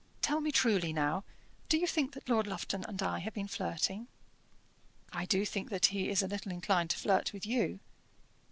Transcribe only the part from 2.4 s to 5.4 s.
Lufton and I have been flirting?" "I